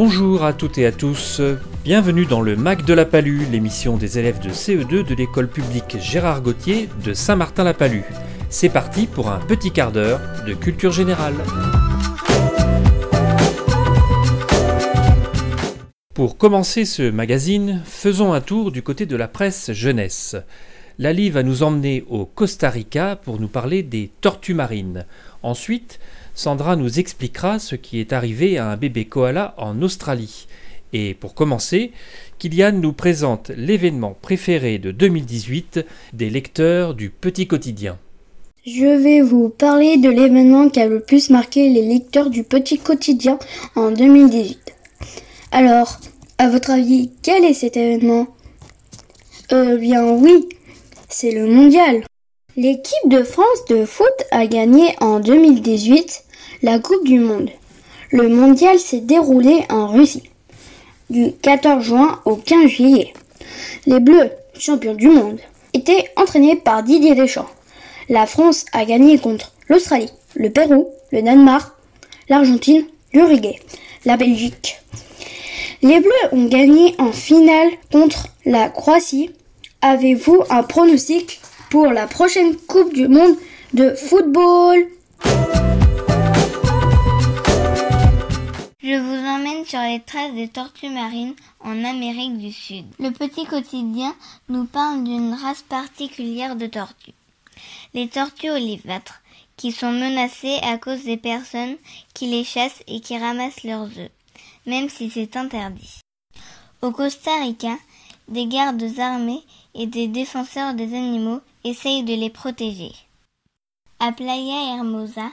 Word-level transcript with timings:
Bonjour 0.00 0.44
à 0.44 0.52
toutes 0.52 0.78
et 0.78 0.86
à 0.86 0.92
tous, 0.92 1.40
bienvenue 1.82 2.24
dans 2.24 2.40
le 2.40 2.54
MAC 2.54 2.84
de 2.84 2.94
la 2.94 3.04
Palue, 3.04 3.46
l'émission 3.50 3.96
des 3.96 4.20
élèves 4.20 4.38
de 4.38 4.50
CE2 4.50 5.04
de 5.04 5.14
l'école 5.16 5.48
publique 5.48 5.96
Gérard 6.00 6.40
Gauthier 6.40 6.88
de 7.04 7.12
Saint-Martin-la-Palue. 7.12 8.04
C'est 8.48 8.68
parti 8.68 9.08
pour 9.08 9.28
un 9.28 9.40
petit 9.40 9.72
quart 9.72 9.90
d'heure 9.90 10.20
de 10.46 10.54
culture 10.54 10.92
générale. 10.92 11.34
Pour 16.14 16.38
commencer 16.38 16.84
ce 16.84 17.10
magazine, 17.10 17.82
faisons 17.84 18.32
un 18.32 18.40
tour 18.40 18.70
du 18.70 18.82
côté 18.82 19.04
de 19.04 19.16
la 19.16 19.26
presse 19.26 19.72
jeunesse. 19.72 20.36
Lali 21.00 21.28
va 21.28 21.42
nous 21.42 21.64
emmener 21.64 22.04
au 22.08 22.24
Costa 22.24 22.70
Rica 22.70 23.16
pour 23.16 23.40
nous 23.40 23.48
parler 23.48 23.82
des 23.82 24.12
tortues 24.20 24.54
marines. 24.54 25.06
Ensuite, 25.42 25.98
Sandra 26.38 26.76
nous 26.76 27.00
expliquera 27.00 27.58
ce 27.58 27.74
qui 27.74 27.98
est 27.98 28.12
arrivé 28.12 28.58
à 28.58 28.68
un 28.68 28.76
bébé 28.76 29.06
koala 29.06 29.56
en 29.58 29.82
Australie. 29.82 30.46
Et 30.92 31.14
pour 31.14 31.34
commencer, 31.34 31.90
Kylian 32.38 32.74
nous 32.74 32.92
présente 32.92 33.50
l'événement 33.56 34.16
préféré 34.22 34.78
de 34.78 34.92
2018 34.92 35.84
des 36.12 36.30
lecteurs 36.30 36.94
du 36.94 37.10
Petit 37.10 37.48
Quotidien. 37.48 37.98
Je 38.64 39.02
vais 39.02 39.20
vous 39.20 39.48
parler 39.48 39.96
de 39.96 40.08
l'événement 40.08 40.68
qui 40.68 40.78
a 40.78 40.86
le 40.86 41.00
plus 41.00 41.30
marqué 41.30 41.70
les 41.70 41.82
lecteurs 41.82 42.30
du 42.30 42.44
Petit 42.44 42.78
Quotidien 42.78 43.40
en 43.74 43.90
2018. 43.90 44.60
Alors, 45.50 45.98
à 46.38 46.48
votre 46.48 46.70
avis, 46.70 47.10
quel 47.20 47.44
est 47.44 47.52
cet 47.52 47.76
événement? 47.76 48.28
Euh 49.50 49.76
bien 49.76 50.08
oui, 50.08 50.48
c'est 51.08 51.32
le 51.32 51.48
mondial. 51.48 52.04
L'équipe 52.56 53.08
de 53.08 53.24
France 53.24 53.64
de 53.68 53.84
foot 53.84 54.06
a 54.30 54.46
gagné 54.46 54.94
en 55.00 55.18
2018 55.18 56.26
la 56.62 56.78
Coupe 56.78 57.04
du 57.04 57.20
Monde. 57.20 57.50
Le 58.10 58.28
mondial 58.28 58.78
s'est 58.78 59.00
déroulé 59.00 59.64
en 59.68 59.86
Russie 59.88 60.24
du 61.08 61.32
14 61.40 61.84
juin 61.84 62.20
au 62.24 62.36
15 62.36 62.66
juillet. 62.68 63.12
Les 63.86 64.00
Bleus, 64.00 64.30
champions 64.58 64.94
du 64.94 65.08
monde, 65.08 65.38
étaient 65.72 66.10
entraînés 66.16 66.56
par 66.56 66.82
Didier 66.82 67.14
Deschamps. 67.14 67.48
La 68.08 68.26
France 68.26 68.64
a 68.72 68.84
gagné 68.84 69.18
contre 69.18 69.52
l'Australie, 69.68 70.10
le 70.34 70.50
Pérou, 70.50 70.88
le 71.12 71.22
Danemark, 71.22 71.72
l'Argentine, 72.28 72.84
l'Uruguay, 73.12 73.58
la 74.04 74.16
Belgique. 74.16 74.80
Les 75.82 76.00
Bleus 76.00 76.28
ont 76.32 76.46
gagné 76.46 76.94
en 76.98 77.12
finale 77.12 77.70
contre 77.92 78.26
la 78.44 78.68
Croatie. 78.68 79.30
Avez-vous 79.80 80.42
un 80.50 80.64
pronostic 80.64 81.40
pour 81.70 81.86
la 81.86 82.06
prochaine 82.06 82.56
Coupe 82.56 82.92
du 82.92 83.06
Monde 83.06 83.36
de 83.74 83.94
football? 83.94 84.88
Je 88.88 88.94
vous 88.94 89.26
emmène 89.26 89.66
sur 89.66 89.80
les 89.80 90.00
traces 90.00 90.32
des 90.32 90.48
tortues 90.48 90.88
marines 90.88 91.34
en 91.60 91.84
Amérique 91.84 92.38
du 92.38 92.50
Sud. 92.50 92.86
Le 92.98 93.10
petit 93.10 93.44
quotidien 93.44 94.16
nous 94.48 94.64
parle 94.64 95.04
d'une 95.04 95.34
race 95.34 95.60
particulière 95.60 96.56
de 96.56 96.64
tortues. 96.66 97.12
Les 97.92 98.08
tortues 98.08 98.48
olivâtres, 98.48 99.20
qui 99.58 99.72
sont 99.72 99.92
menacées 99.92 100.58
à 100.62 100.78
cause 100.78 101.04
des 101.04 101.18
personnes 101.18 101.76
qui 102.14 102.28
les 102.28 102.44
chassent 102.44 102.82
et 102.86 103.00
qui 103.00 103.18
ramassent 103.18 103.62
leurs 103.62 103.90
œufs 103.98 104.10
même 104.64 104.88
si 104.88 105.10
c'est 105.10 105.36
interdit. 105.36 106.00
Au 106.80 106.90
Costa 106.90 107.42
Rica, 107.42 107.76
des 108.28 108.46
gardes 108.46 108.98
armés 108.98 109.42
et 109.74 109.86
des 109.86 110.08
défenseurs 110.08 110.72
des 110.72 110.94
animaux 110.94 111.40
essayent 111.64 112.04
de 112.04 112.14
les 112.14 112.30
protéger. 112.30 112.92
À 114.00 114.12
Playa 114.12 114.76
Hermosa, 114.76 115.30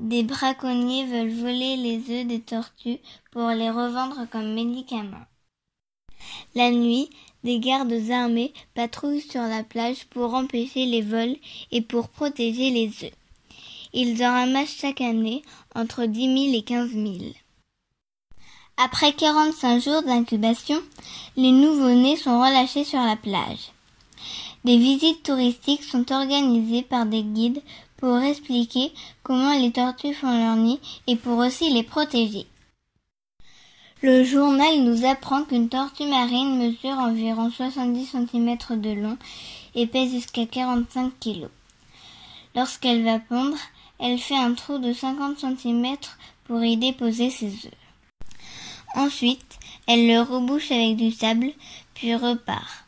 des 0.00 0.22
braconniers 0.22 1.04
veulent 1.04 1.30
voler 1.30 1.76
les 1.76 1.98
œufs 2.10 2.26
des 2.26 2.40
tortues 2.40 2.98
pour 3.30 3.48
les 3.50 3.70
revendre 3.70 4.26
comme 4.32 4.54
médicaments. 4.54 5.26
La 6.54 6.70
nuit, 6.70 7.10
des 7.44 7.58
gardes 7.58 8.10
armés 8.10 8.52
patrouillent 8.74 9.20
sur 9.20 9.42
la 9.42 9.62
plage 9.62 10.06
pour 10.06 10.34
empêcher 10.34 10.86
les 10.86 11.02
vols 11.02 11.36
et 11.70 11.82
pour 11.82 12.08
protéger 12.08 12.70
les 12.70 12.88
œufs. 13.04 13.12
Ils 13.92 14.24
en 14.24 14.32
ramassent 14.32 14.76
chaque 14.80 15.02
année 15.02 15.42
entre 15.74 16.06
10 16.06 16.50
000 16.50 16.58
et 16.58 16.62
15 16.62 16.92
000. 16.92 17.06
Après 18.78 19.12
45 19.12 19.82
jours 19.82 20.02
d'incubation, 20.02 20.80
les 21.36 21.52
nouveau-nés 21.52 22.16
sont 22.16 22.40
relâchés 22.40 22.84
sur 22.84 23.00
la 23.00 23.16
plage. 23.16 23.72
Des 24.64 24.78
visites 24.78 25.22
touristiques 25.22 25.84
sont 25.84 26.12
organisées 26.12 26.82
par 26.82 27.06
des 27.06 27.22
guides 27.22 27.62
pour 28.00 28.18
expliquer 28.18 28.92
comment 29.22 29.58
les 29.58 29.70
tortues 29.70 30.14
font 30.14 30.36
leur 30.36 30.56
nid 30.56 30.80
et 31.06 31.16
pour 31.16 31.38
aussi 31.38 31.70
les 31.70 31.82
protéger. 31.82 32.46
Le 34.02 34.24
journal 34.24 34.80
nous 34.82 35.04
apprend 35.04 35.44
qu'une 35.44 35.68
tortue 35.68 36.06
marine 36.06 36.56
mesure 36.56 36.98
environ 36.98 37.50
70 37.50 38.06
cm 38.06 38.56
de 38.80 38.92
long 38.92 39.18
et 39.74 39.86
pèse 39.86 40.12
jusqu'à 40.12 40.46
45 40.46 41.12
kg. 41.20 41.48
Lorsqu'elle 42.54 43.04
va 43.04 43.18
pondre, 43.18 43.58
elle 43.98 44.18
fait 44.18 44.36
un 44.36 44.54
trou 44.54 44.78
de 44.78 44.94
50 44.94 45.38
cm 45.38 45.96
pour 46.44 46.64
y 46.64 46.78
déposer 46.78 47.28
ses 47.28 47.48
œufs. 47.66 47.80
Ensuite, 48.94 49.58
elle 49.86 50.08
le 50.08 50.20
rebouche 50.20 50.72
avec 50.72 50.96
du 50.96 51.12
sable, 51.12 51.52
puis 51.94 52.14
repart. 52.14 52.86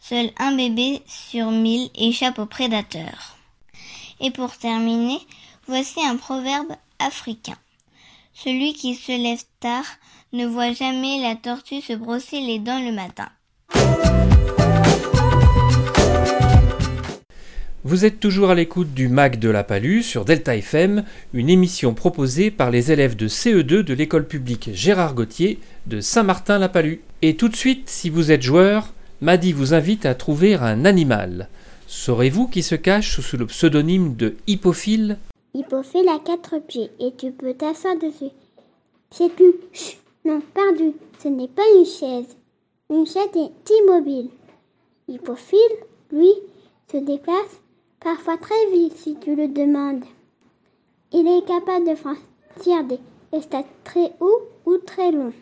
Seul 0.00 0.30
un 0.38 0.56
bébé 0.56 1.02
sur 1.06 1.50
mille 1.50 1.90
échappe 1.94 2.38
aux 2.38 2.46
prédateurs. 2.46 3.33
Et 4.20 4.30
pour 4.30 4.56
terminer, 4.56 5.18
voici 5.66 6.00
un 6.04 6.16
proverbe 6.16 6.72
africain. 6.98 7.56
Celui 8.32 8.74
qui 8.74 8.94
se 8.94 9.12
lève 9.12 9.42
tard 9.60 9.86
ne 10.32 10.46
voit 10.46 10.72
jamais 10.72 11.20
la 11.20 11.36
tortue 11.36 11.80
se 11.80 11.92
brosser 11.92 12.40
les 12.40 12.58
dents 12.58 12.80
le 12.84 12.92
matin. 12.92 13.28
Vous 17.86 18.06
êtes 18.06 18.18
toujours 18.18 18.48
à 18.50 18.54
l'écoute 18.54 18.94
du 18.94 19.08
MAC 19.08 19.38
de 19.38 19.50
la 19.50 19.62
Palue 19.62 20.00
sur 20.00 20.24
Delta 20.24 20.56
FM, 20.56 21.04
une 21.34 21.50
émission 21.50 21.92
proposée 21.92 22.50
par 22.50 22.70
les 22.70 22.90
élèves 22.90 23.14
de 23.14 23.28
CE2 23.28 23.82
de 23.82 23.92
l'école 23.92 24.26
publique 24.26 24.70
Gérard 24.72 25.14
Gauthier 25.14 25.58
de 25.86 26.00
Saint-Martin-la-Palue. 26.00 27.00
Et 27.20 27.36
tout 27.36 27.50
de 27.50 27.56
suite, 27.56 27.90
si 27.90 28.08
vous 28.08 28.32
êtes 28.32 28.40
joueur, 28.40 28.94
Madi 29.20 29.52
vous 29.52 29.74
invite 29.74 30.06
à 30.06 30.14
trouver 30.14 30.54
un 30.54 30.86
animal. 30.86 31.48
Saurez-vous 31.86 32.48
qui 32.48 32.62
se 32.62 32.74
cache 32.74 33.20
sous 33.20 33.36
le 33.36 33.46
pseudonyme 33.46 34.16
de 34.16 34.36
Hippophile 34.46 35.18
Hippophile 35.54 36.08
a 36.08 36.18
quatre 36.18 36.58
pieds 36.58 36.90
et 36.98 37.14
tu 37.14 37.30
peux 37.30 37.54
t'asseoir 37.54 37.96
dessus. 37.96 38.32
C'est 39.10 39.38
une... 39.38 39.52
Chut, 39.72 39.98
non, 40.24 40.40
pardon, 40.54 40.94
ce 41.22 41.28
n'est 41.28 41.48
pas 41.48 41.62
une 41.76 41.84
chaise. 41.84 42.36
Une 42.90 43.06
chaise 43.06 43.28
est 43.34 43.70
immobile. 43.70 44.30
Hippophile, 45.08 45.58
lui, 46.10 46.32
se 46.90 46.96
déplace 46.96 47.60
parfois 48.00 48.36
très 48.38 48.70
vite 48.72 48.96
si 48.96 49.16
tu 49.16 49.36
le 49.36 49.48
demandes. 49.48 50.04
Il 51.12 51.26
est 51.28 51.46
capable 51.46 51.88
de 51.88 51.94
franchir 51.94 52.84
des 52.84 53.40
stades 53.40 53.64
très 53.84 54.12
hauts 54.20 54.48
ou 54.66 54.78
très 54.78 55.12
longs. 55.12 55.32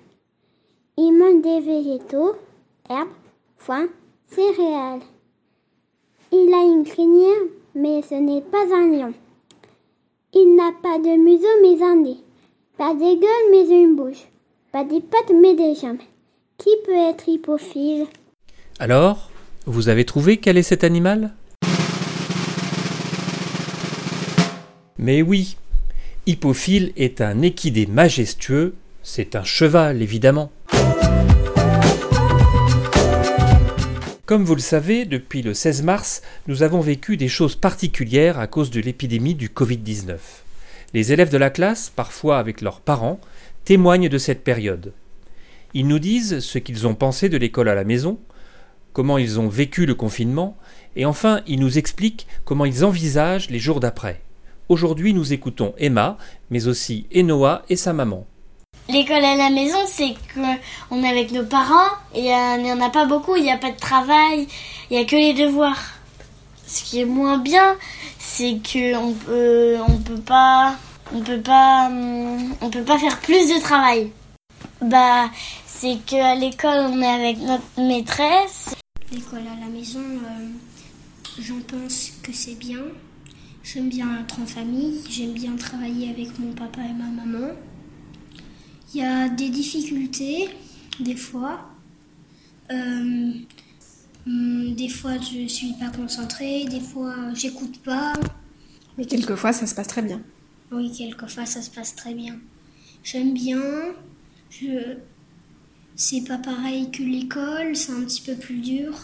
Il 0.98 1.12
mange 1.12 1.42
des 1.42 1.60
végétaux, 1.60 2.34
herbes, 2.90 3.08
foin, 3.56 3.88
céréales. 4.28 5.00
Il 6.34 6.50
a 6.54 6.62
une 6.64 6.84
crinière, 6.84 7.42
mais 7.74 8.00
ce 8.08 8.14
n'est 8.14 8.40
pas 8.40 8.64
un 8.74 8.88
lion. 8.90 9.12
Il 10.32 10.56
n'a 10.56 10.72
pas 10.82 10.98
de 10.98 11.22
museau, 11.22 11.46
mais 11.60 11.84
un 11.84 11.96
nez. 11.96 12.16
Pas 12.78 12.94
des 12.94 13.18
gueules, 13.18 13.50
mais 13.50 13.68
une 13.68 13.96
bouche. 13.96 14.28
Pas 14.72 14.82
des 14.82 15.02
pattes, 15.02 15.30
mais 15.38 15.54
des 15.54 15.74
jambes. 15.74 15.98
Qui 16.56 16.70
peut 16.86 16.96
être 16.96 17.28
hippophile 17.28 18.06
Alors, 18.78 19.30
vous 19.66 19.90
avez 19.90 20.06
trouvé 20.06 20.38
quel 20.38 20.56
est 20.56 20.62
cet 20.62 20.84
animal? 20.84 21.34
Mais 24.96 25.20
oui, 25.20 25.56
Hippophile 26.24 26.92
est 26.96 27.20
un 27.20 27.42
équidé 27.42 27.84
majestueux, 27.84 28.74
c'est 29.02 29.36
un 29.36 29.44
cheval 29.44 30.00
évidemment. 30.00 30.50
Comme 34.32 34.44
vous 34.44 34.54
le 34.54 34.62
savez, 34.62 35.04
depuis 35.04 35.42
le 35.42 35.52
16 35.52 35.82
mars, 35.82 36.22
nous 36.46 36.62
avons 36.62 36.80
vécu 36.80 37.18
des 37.18 37.28
choses 37.28 37.54
particulières 37.54 38.38
à 38.38 38.46
cause 38.46 38.70
de 38.70 38.80
l'épidémie 38.80 39.34
du 39.34 39.50
Covid-19. 39.50 40.16
Les 40.94 41.12
élèves 41.12 41.28
de 41.28 41.36
la 41.36 41.50
classe, 41.50 41.92
parfois 41.94 42.38
avec 42.38 42.62
leurs 42.62 42.80
parents, 42.80 43.20
témoignent 43.66 44.08
de 44.08 44.16
cette 44.16 44.42
période. 44.42 44.94
Ils 45.74 45.86
nous 45.86 45.98
disent 45.98 46.38
ce 46.38 46.56
qu'ils 46.56 46.86
ont 46.86 46.94
pensé 46.94 47.28
de 47.28 47.36
l'école 47.36 47.68
à 47.68 47.74
la 47.74 47.84
maison, 47.84 48.18
comment 48.94 49.18
ils 49.18 49.38
ont 49.38 49.48
vécu 49.48 49.84
le 49.84 49.94
confinement, 49.94 50.56
et 50.96 51.04
enfin 51.04 51.42
ils 51.46 51.60
nous 51.60 51.76
expliquent 51.76 52.26
comment 52.46 52.64
ils 52.64 52.86
envisagent 52.86 53.50
les 53.50 53.58
jours 53.58 53.80
d'après. 53.80 54.22
Aujourd'hui, 54.70 55.12
nous 55.12 55.34
écoutons 55.34 55.74
Emma, 55.76 56.16
mais 56.48 56.68
aussi 56.68 57.06
Enoa 57.14 57.64
et 57.68 57.76
sa 57.76 57.92
maman. 57.92 58.26
L'école 58.88 59.24
à 59.24 59.36
la 59.36 59.50
maison, 59.50 59.78
c'est 59.86 60.14
qu'on 60.34 61.02
est 61.02 61.08
avec 61.08 61.30
nos 61.30 61.44
parents 61.44 61.90
et 62.14 62.26
il 62.26 62.62
n'y 62.62 62.72
en 62.72 62.80
a 62.80 62.90
pas 62.90 63.06
beaucoup, 63.06 63.36
il 63.36 63.44
n'y 63.44 63.52
a 63.52 63.56
pas 63.56 63.70
de 63.70 63.78
travail, 63.78 64.48
il 64.90 64.96
n'y 64.96 65.02
a 65.02 65.06
que 65.06 65.16
les 65.16 65.34
devoirs. 65.34 65.80
Ce 66.66 66.82
qui 66.82 67.00
est 67.00 67.04
moins 67.04 67.38
bien, 67.38 67.76
c'est 68.18 68.58
qu'on 68.60 69.12
peut, 69.12 69.76
on 69.86 69.98
peut 69.98 70.20
pas, 70.20 70.76
on 71.14 71.20
peut 71.20 71.40
pas, 71.40 71.90
on 72.60 72.70
peut 72.70 72.82
pas 72.82 72.98
faire 72.98 73.18
plus 73.20 73.48
de 73.48 73.60
travail. 73.60 74.10
Bah, 74.80 75.30
c'est 75.66 75.98
qu'à 76.04 76.34
l'école, 76.34 76.90
on 76.90 77.00
est 77.00 77.06
avec 77.06 77.38
notre 77.38 77.62
maîtresse. 77.78 78.74
L'école 79.12 79.40
à 79.40 79.60
la 79.60 79.70
maison, 79.70 80.00
euh, 80.00 80.48
j'en 81.40 81.60
pense 81.60 82.12
que 82.22 82.32
c'est 82.32 82.54
bien. 82.54 82.80
J'aime 83.62 83.88
bien 83.88 84.08
être 84.20 84.40
en 84.40 84.46
famille, 84.46 85.02
j'aime 85.08 85.32
bien 85.32 85.54
travailler 85.56 86.10
avec 86.10 86.36
mon 86.38 86.52
papa 86.52 86.80
et 86.80 86.92
ma 86.92 87.04
maman. 87.04 87.52
Il 88.94 89.00
y 89.00 89.04
a 89.04 89.28
des 89.28 89.48
difficultés, 89.48 90.50
des 91.00 91.16
fois. 91.16 91.70
Euh, 92.70 93.32
des 94.26 94.88
fois, 94.88 95.12
je 95.18 95.46
suis 95.48 95.72
pas 95.74 95.88
concentrée, 95.90 96.64
des 96.66 96.80
fois, 96.80 97.14
j'écoute 97.34 97.82
pas. 97.82 98.12
Mais 98.98 99.06
quelquefois, 99.06 99.52
ça 99.52 99.66
se 99.66 99.74
passe 99.74 99.88
très 99.88 100.02
bien. 100.02 100.20
Oui, 100.70 100.92
quelquefois, 100.92 101.46
ça 101.46 101.62
se 101.62 101.70
passe 101.70 101.94
très 101.94 102.14
bien. 102.14 102.38
J'aime 103.02 103.32
bien. 103.32 103.62
Je... 104.50 104.96
C'est 105.96 106.22
pas 106.22 106.38
pareil 106.38 106.90
que 106.90 107.02
l'école, 107.02 107.76
c'est 107.76 107.92
un 107.92 108.02
petit 108.02 108.22
peu 108.22 108.34
plus 108.34 108.60
dur. 108.60 108.94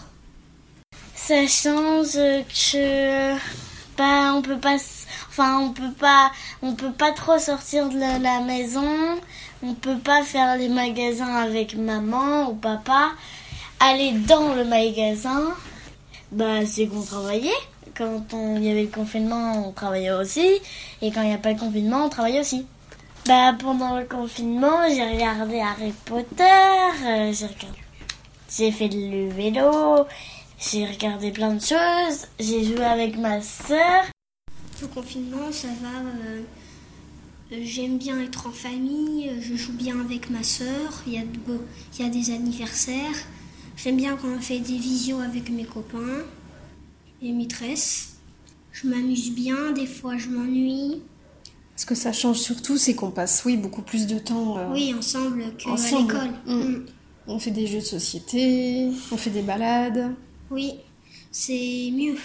Ça 1.14 1.46
change 1.46 2.12
que 2.12 3.36
on 4.04 4.42
peut 4.42 4.58
pas 4.58 4.76
enfin 5.30 5.60
on 5.60 5.70
peut 5.70 5.92
pas 5.98 6.30
on 6.62 6.74
peut 6.74 6.92
pas 6.92 7.12
trop 7.12 7.38
sortir 7.38 7.88
de 7.88 7.98
la, 7.98 8.40
maison, 8.40 8.86
on 9.62 9.74
peut 9.74 9.98
pas 9.98 10.22
faire 10.22 10.56
les 10.56 10.68
magasins 10.68 11.34
avec 11.36 11.76
maman 11.76 12.50
ou 12.50 12.54
papa, 12.54 13.10
aller 13.80 14.12
dans 14.12 14.54
le 14.54 14.64
magasin, 14.64 15.54
bah 16.32 16.66
c'est 16.66 16.86
qu'on 16.86 17.02
travaillait. 17.02 17.50
Quand 17.96 18.22
il 18.32 18.64
y 18.64 18.70
avait 18.70 18.82
le 18.82 18.88
confinement, 18.88 19.68
on 19.68 19.72
travaillait 19.72 20.12
aussi, 20.12 20.60
et 21.02 21.10
quand 21.10 21.22
il 21.22 21.28
n'y 21.28 21.34
a 21.34 21.38
pas 21.38 21.52
le 21.52 21.58
confinement, 21.58 22.04
on 22.04 22.08
travaille 22.08 22.38
aussi. 22.38 22.64
Bah 23.26 23.52
pendant 23.58 23.96
le 23.96 24.04
confinement, 24.04 24.88
j'ai 24.88 25.04
regardé 25.04 25.60
Harry 25.60 25.92
Potter, 26.04 26.44
euh, 27.04 27.32
j'ai 28.48 28.70
fait 28.70 28.88
le 28.88 29.30
vélo, 29.30 30.06
j'ai 30.60 30.86
regardé 30.86 31.30
plein 31.30 31.54
de 31.54 31.60
choses, 31.60 32.26
j'ai 32.38 32.64
joué 32.64 32.84
avec 32.84 33.16
ma 33.18 33.40
sœur. 33.40 34.04
Le 34.80 34.86
confinement, 34.88 35.50
ça 35.52 35.68
va. 35.82 35.98
euh, 36.00 36.42
euh, 37.52 37.60
J'aime 37.62 37.98
bien 37.98 38.20
être 38.20 38.46
en 38.46 38.52
famille, 38.52 39.28
euh, 39.28 39.40
je 39.40 39.54
joue 39.56 39.72
bien 39.72 39.98
avec 40.00 40.30
ma 40.30 40.42
sœur, 40.42 41.02
il 41.06 41.14
y, 41.14 41.18
a 41.18 41.22
de 41.22 41.38
beaux- 41.38 41.64
il 41.98 42.04
y 42.04 42.08
a 42.08 42.10
des 42.10 42.30
anniversaires. 42.32 43.16
J'aime 43.76 43.96
bien 43.96 44.16
quand 44.16 44.28
on 44.28 44.40
fait 44.40 44.58
des 44.58 44.76
visios 44.76 45.20
avec 45.20 45.50
mes 45.50 45.64
copains 45.64 46.24
et 47.22 47.32
maîtresses. 47.32 48.16
Je 48.72 48.86
m'amuse 48.88 49.32
bien, 49.32 49.72
des 49.72 49.86
fois 49.86 50.16
je 50.16 50.28
m'ennuie. 50.28 51.02
Ce 51.76 51.86
que 51.86 51.94
ça 51.94 52.12
change 52.12 52.38
surtout, 52.38 52.76
c'est 52.76 52.94
qu'on 52.94 53.10
passe, 53.12 53.42
oui, 53.44 53.56
beaucoup 53.56 53.82
plus 53.82 54.06
de 54.08 54.18
temps. 54.18 54.58
euh, 54.58 54.72
Oui, 54.72 54.92
ensemble 54.96 55.44
qu'à 55.56 55.70
l'école. 55.76 56.30
Mm. 56.46 56.52
Mm. 56.54 56.86
On 57.28 57.38
fait 57.38 57.50
des 57.52 57.66
jeux 57.66 57.78
de 57.80 57.84
société, 57.84 58.88
on 59.12 59.16
fait 59.16 59.30
des 59.30 59.42
balades. 59.42 60.12
Oui, 60.50 60.74
c'est 61.30 61.90
mieux. 61.92 62.16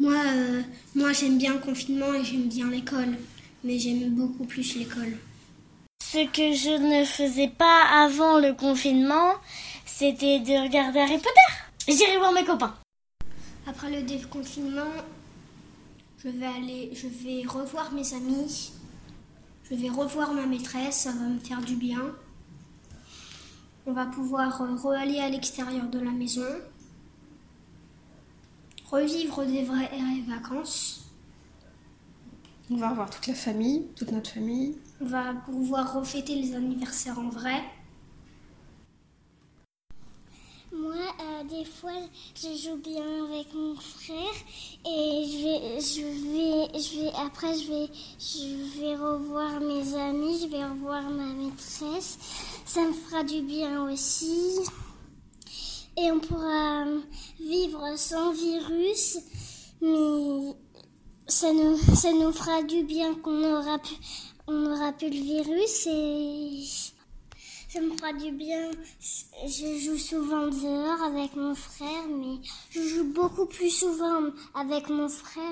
Moi, 0.00 0.14
euh, 0.14 0.62
moi 0.94 1.12
j'aime 1.12 1.38
bien 1.38 1.54
le 1.54 1.60
confinement 1.60 2.12
et 2.12 2.24
j'aime 2.24 2.48
bien 2.48 2.68
l'école, 2.70 3.16
mais 3.64 3.78
j'aime 3.78 4.10
beaucoup 4.10 4.44
plus 4.44 4.76
l'école. 4.76 5.16
Ce 6.02 6.18
que 6.26 6.52
je 6.52 6.76
ne 7.00 7.04
faisais 7.04 7.48
pas 7.48 7.82
avant 8.04 8.38
le 8.38 8.52
confinement, 8.52 9.32
c'était 9.84 10.40
de 10.40 10.62
regarder 10.62 10.98
Harry 11.00 11.18
Potter. 11.18 11.52
J'irai 11.88 12.18
voir 12.18 12.32
mes 12.32 12.44
copains. 12.44 12.74
Après 13.66 13.90
le 13.90 14.02
déconfinement, 14.02 14.92
je 16.18 16.28
vais 16.28 16.46
aller, 16.46 16.90
je 16.94 17.08
vais 17.08 17.46
revoir 17.46 17.92
mes 17.92 18.14
amis, 18.14 18.72
je 19.70 19.74
vais 19.74 19.88
revoir 19.88 20.32
ma 20.32 20.46
maîtresse, 20.46 20.96
ça 20.96 21.10
va 21.10 21.26
me 21.26 21.38
faire 21.38 21.60
du 21.60 21.76
bien. 21.76 22.02
On 23.86 23.92
va 23.92 24.06
pouvoir 24.06 24.60
euh, 24.62 24.76
re-aller 24.76 25.20
à 25.20 25.28
l'extérieur 25.28 25.86
de 25.88 25.98
la 25.98 26.10
maison, 26.10 26.46
revivre 28.90 29.44
des 29.44 29.64
vraies 29.64 29.90
vacances. 30.28 31.06
On 32.70 32.76
va 32.76 32.90
revoir 32.90 33.10
toute 33.10 33.26
la 33.28 33.34
famille, 33.34 33.86
toute 33.94 34.10
notre 34.10 34.30
famille. 34.30 34.76
On 35.00 35.04
va 35.04 35.34
pouvoir 35.34 35.94
refêter 35.94 36.34
les 36.34 36.54
anniversaires 36.54 37.18
en 37.18 37.28
vrai. 37.28 37.62
Moi, 40.72 40.94
euh, 40.94 41.44
des 41.44 41.64
fois, 41.64 41.92
je 42.34 42.48
joue 42.48 42.76
bien 42.76 43.24
avec 43.24 43.54
mon 43.54 43.76
frère 43.76 44.34
et 44.84 45.24
je 45.24 45.42
vais, 45.44 45.80
je 45.80 46.02
vais, 46.02 46.78
je 46.78 47.00
vais, 47.00 47.12
après, 47.24 47.56
je 47.56 47.68
vais, 47.68 47.88
je 48.18 48.80
vais 48.80 48.96
revoir 48.96 49.60
mes 49.60 49.94
amis, 49.94 50.40
je 50.42 50.48
vais 50.48 50.64
revoir 50.64 51.02
ma 51.04 51.32
maîtresse. 51.32 52.18
Ça 52.66 52.82
me 52.82 52.92
fera 52.92 53.22
du 53.22 53.42
bien 53.42 53.84
aussi. 53.90 54.58
Et 55.98 56.10
on 56.12 56.20
pourra 56.20 56.84
vivre 57.40 57.96
sans 57.96 58.30
virus, 58.32 59.18
mais 59.80 60.52
ça 61.26 61.52
nous, 61.52 61.78
ça 61.94 62.12
nous 62.12 62.32
fera 62.32 62.62
du 62.62 62.84
bien 62.84 63.14
qu'on 63.14 63.42
aura 63.42 63.78
pu, 63.78 63.94
on 64.46 64.52
le 64.52 65.08
virus 65.08 65.86
et 65.86 66.64
ça 67.68 67.80
me 67.80 67.96
fera 67.96 68.12
du 68.12 68.30
bien. 68.30 68.70
Je 69.00 69.78
joue 69.84 69.96
souvent 69.96 70.48
dehors 70.48 71.02
avec 71.02 71.34
mon 71.34 71.54
frère, 71.54 72.04
mais 72.08 72.40
je 72.70 72.80
joue 72.80 73.12
beaucoup 73.14 73.46
plus 73.46 73.70
souvent 73.70 74.30
avec 74.54 74.90
mon 74.90 75.08
frère. 75.08 75.42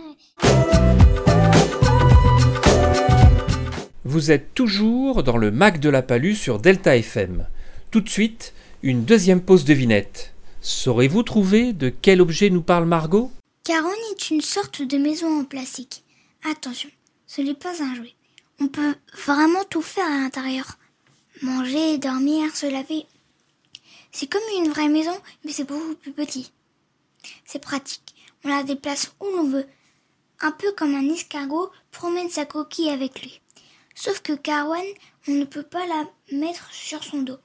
Vous 4.05 4.31
êtes 4.31 4.53
toujours 4.53 5.23
dans 5.23 5.39
le 5.39 5.51
Mac 5.51 5.81
de 5.81 5.89
la 5.89 6.03
Palue 6.03 6.35
sur 6.35 6.59
Delta 6.59 6.97
FM. 6.99 7.47
Tout 7.91 8.03
de 8.03 8.09
suite, 8.11 8.53
une 8.83 9.05
deuxième 9.05 9.41
pause 9.41 9.65
devinette. 9.65 10.34
Saurez-vous 10.67 11.23
trouver 11.25 11.75
de 11.75 11.91
quel 11.91 12.23
objet 12.23 12.49
nous 12.49 12.63
parle 12.63 12.87
Margot? 12.87 13.31
Caron 13.65 13.93
est 14.13 14.31
une 14.31 14.41
sorte 14.41 14.81
de 14.81 14.97
maison 14.97 15.41
en 15.41 15.45
plastique. 15.45 16.05
Attention, 16.51 16.89
ce 17.27 17.43
n'est 17.43 17.53
pas 17.53 17.83
un 17.83 17.95
jouet. 17.95 18.15
On 18.61 18.69
peut 18.69 18.95
vraiment 19.27 19.65
tout 19.69 19.83
faire 19.83 20.07
à 20.07 20.21
l'intérieur. 20.21 20.79
Manger, 21.43 21.99
dormir, 21.99 22.57
se 22.57 22.65
laver. 22.65 23.05
C'est 24.11 24.27
comme 24.27 24.41
une 24.57 24.71
vraie 24.71 24.89
maison, 24.89 25.13
mais 25.45 25.53
c'est 25.53 25.69
beaucoup 25.69 25.97
plus 25.97 26.13
petit. 26.13 26.51
C'est 27.45 27.59
pratique. 27.59 28.15
On 28.43 28.49
la 28.49 28.63
déplace 28.63 29.15
où 29.21 29.27
l'on 29.37 29.45
veut. 29.45 29.67
Un 30.41 30.53
peu 30.53 30.73
comme 30.73 30.95
un 30.95 31.13
escargot 31.13 31.73
promène 31.91 32.31
sa 32.31 32.47
coquille 32.47 32.89
avec 32.89 33.21
lui. 33.21 33.39
Sauf 33.95 34.23
que 34.23 34.33
Carwan, 34.33 34.87
on 35.29 35.33
ne 35.33 35.45
peut 35.45 35.63
pas 35.63 35.87
la 35.87 36.05
mettre 36.33 36.73
sur 36.73 37.05
son 37.05 37.21
dos. 37.21 37.39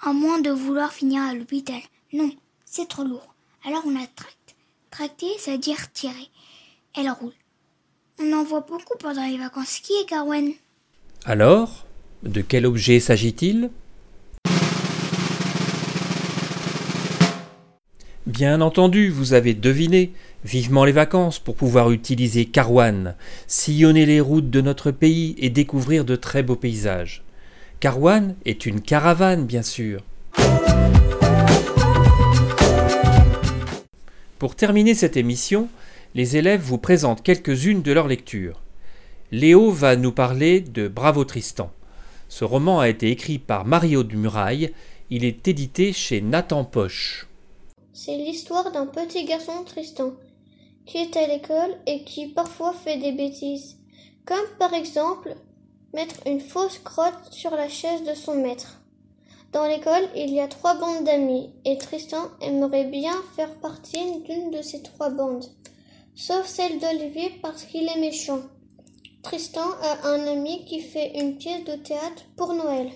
À 0.00 0.14
moins 0.14 0.40
de 0.40 0.50
vouloir 0.50 0.94
finir 0.94 1.20
à 1.20 1.34
l'hôpital. 1.34 1.82
Non, 2.14 2.30
c'est 2.74 2.88
trop 2.88 3.04
lourd. 3.04 3.34
Alors 3.64 3.82
on 3.86 3.90
la 3.90 4.06
tracte. 4.16 4.56
Tracter, 4.90 5.30
c'est-à-dire 5.38 5.92
tirer. 5.92 6.28
Elle 6.98 7.08
roule. 7.08 7.32
On 8.20 8.32
en 8.32 8.42
voit 8.42 8.66
beaucoup 8.68 8.98
pendant 8.98 9.24
les 9.24 9.38
vacances. 9.38 9.78
Qui 9.78 9.92
est 9.92 10.08
Carwen 10.08 10.50
Alors, 11.24 11.86
de 12.24 12.40
quel 12.40 12.66
objet 12.66 12.98
s'agit-il? 12.98 13.70
Bien 18.26 18.60
entendu, 18.60 19.08
vous 19.08 19.34
avez 19.34 19.54
deviné. 19.54 20.12
Vivement 20.44 20.84
les 20.84 20.92
vacances 20.92 21.38
pour 21.38 21.54
pouvoir 21.54 21.92
utiliser 21.92 22.44
Carwan, 22.44 23.14
sillonner 23.46 24.04
les 24.04 24.20
routes 24.20 24.50
de 24.50 24.60
notre 24.60 24.90
pays 24.90 25.36
et 25.38 25.48
découvrir 25.48 26.04
de 26.04 26.16
très 26.16 26.42
beaux 26.42 26.56
paysages. 26.56 27.22
Carwan 27.78 28.34
est 28.44 28.66
une 28.66 28.80
caravane, 28.80 29.46
bien 29.46 29.62
sûr. 29.62 30.02
Pour 34.44 34.56
terminer 34.56 34.92
cette 34.92 35.16
émission, 35.16 35.70
les 36.14 36.36
élèves 36.36 36.60
vous 36.60 36.76
présentent 36.76 37.22
quelques-unes 37.22 37.80
de 37.80 37.92
leurs 37.92 38.08
lectures. 38.08 38.60
Léo 39.32 39.70
va 39.70 39.96
nous 39.96 40.12
parler 40.12 40.60
de 40.60 40.86
Bravo 40.86 41.24
Tristan. 41.24 41.70
Ce 42.28 42.44
roman 42.44 42.78
a 42.78 42.90
été 42.90 43.10
écrit 43.10 43.38
par 43.38 43.64
Mario 43.64 44.02
Dumuraille. 44.02 44.74
Il 45.08 45.24
est 45.24 45.48
édité 45.48 45.94
chez 45.94 46.20
Nathan 46.20 46.66
Poche. 46.66 47.26
C'est 47.94 48.18
l'histoire 48.18 48.70
d'un 48.70 48.84
petit 48.84 49.24
garçon 49.24 49.64
Tristan 49.64 50.12
qui 50.84 50.98
est 50.98 51.16
à 51.16 51.26
l'école 51.26 51.78
et 51.86 52.04
qui 52.04 52.26
parfois 52.26 52.74
fait 52.74 52.98
des 52.98 53.12
bêtises, 53.12 53.78
comme 54.26 54.46
par 54.58 54.74
exemple 54.74 55.36
mettre 55.94 56.16
une 56.26 56.40
fausse 56.40 56.80
crotte 56.84 57.32
sur 57.32 57.52
la 57.52 57.70
chaise 57.70 58.04
de 58.06 58.12
son 58.12 58.34
maître. 58.34 58.83
Dans 59.54 59.68
l'école, 59.68 60.08
il 60.16 60.34
y 60.34 60.40
a 60.40 60.48
trois 60.48 60.74
bandes 60.74 61.04
d'amis 61.04 61.48
et 61.64 61.78
Tristan 61.78 62.24
aimerait 62.40 62.86
bien 62.86 63.14
faire 63.36 63.54
partie 63.60 64.20
d'une 64.22 64.50
de 64.50 64.60
ces 64.62 64.82
trois 64.82 65.10
bandes, 65.10 65.44
sauf 66.16 66.44
celle 66.44 66.80
d'Olivier 66.80 67.30
parce 67.40 67.62
qu'il 67.62 67.88
est 67.88 68.00
méchant. 68.00 68.40
Tristan 69.22 69.70
a 69.80 70.08
un 70.08 70.26
ami 70.26 70.64
qui 70.64 70.80
fait 70.80 71.20
une 71.20 71.36
pièce 71.36 71.62
de 71.62 71.76
théâtre 71.76 72.24
pour 72.36 72.52
Noël, 72.52 72.90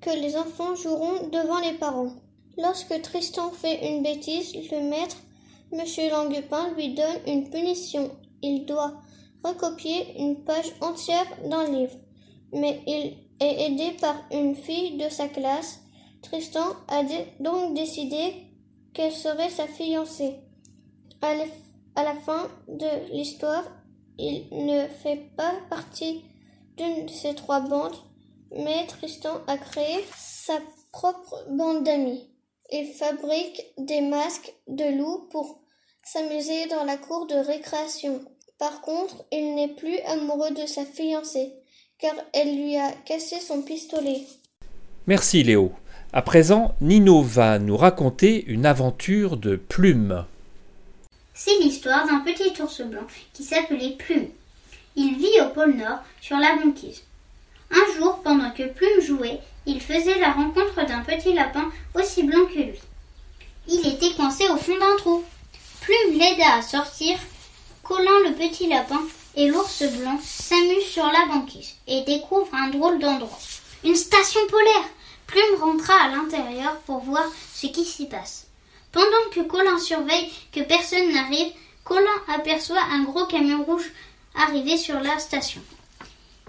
que 0.00 0.10
les 0.10 0.36
enfants 0.36 0.74
joueront 0.74 1.28
devant 1.28 1.60
les 1.60 1.78
parents. 1.78 2.14
Lorsque 2.58 3.00
Tristan 3.02 3.52
fait 3.52 3.88
une 3.88 4.02
bêtise, 4.02 4.52
le 4.72 4.80
maître, 4.80 5.18
Monsieur 5.70 6.10
Languepin, 6.10 6.72
lui 6.76 6.94
donne 6.94 7.20
une 7.28 7.48
punition. 7.48 8.10
Il 8.42 8.66
doit 8.66 8.94
recopier 9.44 10.18
une 10.18 10.42
page 10.42 10.72
entière 10.80 11.26
d'un 11.48 11.70
livre. 11.70 11.94
Mais 12.52 12.80
il 12.86 13.16
est 13.40 13.66
aidé 13.66 13.92
par 14.00 14.16
une 14.32 14.54
fille 14.54 14.96
de 14.96 15.08
sa 15.08 15.28
classe. 15.28 15.80
Tristan 16.22 16.76
a 16.88 17.02
donc 17.40 17.74
décidé 17.74 18.34
qu'elle 18.92 19.12
serait 19.12 19.50
sa 19.50 19.66
fiancée. 19.66 20.36
À 21.22 22.04
la 22.04 22.14
fin 22.14 22.48
de 22.68 23.12
l'histoire, 23.12 23.64
il 24.18 24.46
ne 24.50 24.86
fait 24.86 25.30
pas 25.36 25.52
partie 25.70 26.22
d'une 26.76 27.06
de 27.06 27.10
ces 27.10 27.34
trois 27.34 27.60
bandes, 27.60 27.96
mais 28.52 28.86
Tristan 28.86 29.40
a 29.46 29.56
créé 29.56 30.04
sa 30.16 30.58
propre 30.92 31.46
bande 31.50 31.84
d'amis. 31.84 32.30
Il 32.72 32.86
fabrique 32.92 33.62
des 33.78 34.00
masques 34.00 34.54
de 34.68 34.96
loups 34.96 35.28
pour 35.30 35.60
s'amuser 36.04 36.66
dans 36.66 36.84
la 36.84 36.96
cour 36.96 37.26
de 37.26 37.34
récréation. 37.34 38.20
Par 38.58 38.80
contre, 38.82 39.24
il 39.32 39.54
n'est 39.54 39.74
plus 39.74 39.98
amoureux 40.00 40.50
de 40.50 40.66
sa 40.66 40.84
fiancée, 40.84 41.59
car 42.00 42.14
elle 42.32 42.56
lui 42.56 42.76
a 42.76 42.92
cassé 43.04 43.36
son 43.40 43.62
pistolet. 43.62 44.22
Merci 45.06 45.42
Léo. 45.42 45.72
À 46.12 46.22
présent, 46.22 46.74
Nino 46.80 47.22
va 47.22 47.58
nous 47.58 47.76
raconter 47.76 48.44
une 48.46 48.66
aventure 48.66 49.36
de 49.36 49.56
Plume. 49.56 50.24
C'est 51.34 51.58
l'histoire 51.60 52.06
d'un 52.06 52.20
petit 52.20 52.60
ours 52.60 52.80
blanc 52.82 53.06
qui 53.32 53.44
s'appelait 53.44 53.96
Plume. 53.98 54.28
Il 54.96 55.16
vit 55.18 55.40
au 55.40 55.50
pôle 55.54 55.76
Nord, 55.76 56.00
sur 56.20 56.36
la 56.36 56.56
banquise. 56.56 57.02
Un 57.70 57.96
jour, 57.96 58.20
pendant 58.24 58.50
que 58.50 58.66
Plume 58.66 59.00
jouait, 59.00 59.40
il 59.66 59.80
faisait 59.80 60.18
la 60.18 60.32
rencontre 60.32 60.84
d'un 60.86 61.00
petit 61.00 61.32
lapin 61.32 61.70
aussi 61.94 62.24
blanc 62.24 62.46
que 62.46 62.58
lui. 62.58 62.80
Il 63.68 63.86
était 63.86 64.14
coincé 64.16 64.44
au 64.48 64.56
fond 64.56 64.76
d'un 64.78 64.96
trou. 64.96 65.22
Plume 65.80 66.18
l'aida 66.18 66.54
à 66.58 66.62
sortir, 66.62 67.16
collant 67.82 68.18
le 68.24 68.34
petit 68.34 68.68
lapin, 68.68 69.00
et 69.36 69.48
l'ours 69.48 69.82
blanc 69.82 70.18
s'amuse 70.22 70.86
sur 70.86 71.06
la 71.06 71.26
banquise 71.26 71.74
et 71.86 72.02
découvre 72.02 72.54
un 72.54 72.68
drôle 72.68 72.98
d'endroit. 72.98 73.38
Une 73.84 73.96
station 73.96 74.40
polaire. 74.48 74.88
Plume 75.26 75.60
rentra 75.60 75.94
à 75.94 76.08
l'intérieur 76.08 76.76
pour 76.80 76.98
voir 77.00 77.24
ce 77.54 77.68
qui 77.68 77.84
s'y 77.84 78.06
passe. 78.06 78.48
Pendant 78.90 79.30
que 79.32 79.40
Colin 79.40 79.78
surveille 79.78 80.30
que 80.52 80.60
personne 80.60 81.12
n'arrive, 81.12 81.52
Colin 81.84 82.06
aperçoit 82.28 82.82
un 82.90 83.04
gros 83.04 83.26
camion 83.26 83.62
rouge 83.62 83.90
arriver 84.34 84.76
sur 84.76 84.98
la 85.00 85.18
station. 85.18 85.62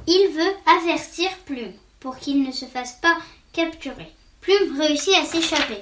Il 0.08 0.30
veut 0.30 0.54
avertir 0.80 1.30
Plume 1.46 1.74
pour 2.00 2.18
qu'il 2.18 2.44
ne 2.44 2.52
se 2.52 2.66
fasse 2.66 2.94
pas 2.94 3.18
capturer. 3.54 4.12
Plume 4.42 4.80
réussit 4.80 5.14
à 5.14 5.26
s'échapper. 5.26 5.78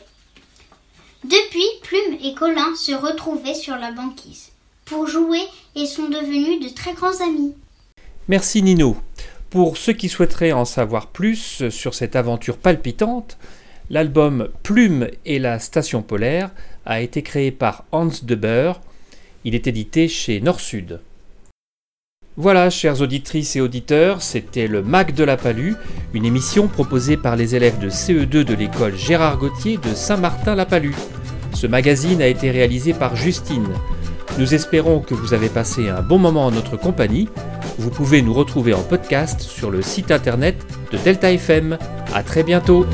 Depuis, 1.24 1.68
Plume 1.84 2.18
et 2.22 2.34
Colin 2.34 2.76
se 2.76 2.92
retrouvaient 2.92 3.56
sur 3.56 3.78
la 3.78 3.92
banquise 3.92 4.49
pour 4.90 5.08
jouer 5.08 5.42
et 5.76 5.86
sont 5.86 6.10
devenus 6.10 6.60
de 6.68 6.74
très 6.74 6.94
grands 6.94 7.22
amis. 7.22 7.54
Merci 8.28 8.64
Nino. 8.64 8.98
Pour 9.50 9.78
ceux 9.78 9.94
qui 9.94 10.10
souhaiteraient 10.10 10.52
en 10.52 10.66
savoir 10.66 11.08
plus 11.08 11.70
sur 11.70 11.94
cette 11.94 12.16
aventure 12.16 12.58
palpitante, 12.58 13.38
l'album 13.90 14.50
Plume 14.64 15.08
et 15.26 15.40
la 15.40 15.60
station 15.60 16.02
polaire 16.02 16.52
a 16.86 17.02
été 17.02 17.24
créé 17.24 17.52
par 17.52 17.86
Hans 17.92 18.10
Deber. 18.24 18.74
Il 19.46 19.56
est 19.56 19.68
édité 19.68 20.08
chez 20.08 20.42
Nord-Sud. 20.42 21.00
Voilà, 22.38 22.70
chères 22.70 23.02
auditrices 23.02 23.56
et 23.56 23.62
auditeurs, 23.62 24.22
c'était 24.22 24.68
le 24.68 24.82
Mac 24.82 25.14
de 25.14 25.24
la 25.24 25.36
Palue, 25.36 25.74
une 26.14 26.26
émission 26.26 26.68
proposée 26.68 27.18
par 27.18 27.36
les 27.36 27.56
élèves 27.56 27.80
de 27.80 27.90
CE2 27.90 28.44
de 28.44 28.54
l'école 28.54 28.96
Gérard 28.96 29.38
Gauthier 29.38 29.78
de 29.78 29.94
Saint-Martin-la-Palue. 29.94 30.96
Ce 31.54 31.68
magazine 31.68 32.22
a 32.22 32.28
été 32.28 32.50
réalisé 32.52 32.94
par 32.94 33.16
Justine. 33.16 33.68
Nous 34.40 34.56
espérons 34.56 35.02
que 35.02 35.14
vous 35.14 35.34
avez 35.34 35.50
passé 35.50 35.90
un 35.90 36.02
bon 36.02 36.18
moment 36.18 36.46
en 36.46 36.52
notre 36.52 36.78
compagnie. 36.78 37.28
Vous 37.78 37.90
pouvez 37.90 38.22
nous 38.22 38.34
retrouver 38.34 38.74
en 38.74 38.82
podcast 38.82 39.42
sur 39.42 39.70
le 39.70 39.82
site 39.82 40.12
internet 40.12 40.66
de 40.94 40.98
Delta 40.98 41.30
FM. 41.30 41.78
À 42.14 42.24
très 42.24 42.44
bientôt. 42.44 42.86